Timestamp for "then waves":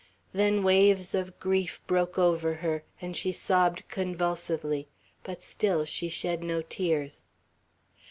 0.33-1.13